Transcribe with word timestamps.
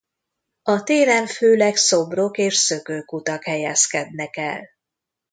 A 0.63 0.83
téren 0.83 1.27
főleg 1.27 1.75
szobrok 1.75 2.37
és 2.37 2.55
szökőkutak 2.57 3.43
helyezkednek 3.45 4.37
el. 4.37 4.69